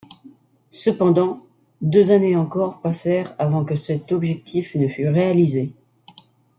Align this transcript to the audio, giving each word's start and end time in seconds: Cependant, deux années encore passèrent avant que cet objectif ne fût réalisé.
Cependant, 0.71 1.45
deux 1.83 2.09
années 2.09 2.35
encore 2.35 2.81
passèrent 2.81 3.35
avant 3.37 3.63
que 3.63 3.75
cet 3.75 4.11
objectif 4.11 4.73
ne 4.73 4.87
fût 4.87 5.07
réalisé. 5.09 5.73